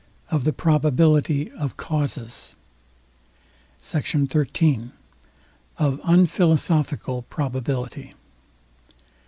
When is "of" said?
0.31-0.45, 1.51-1.77, 5.77-6.01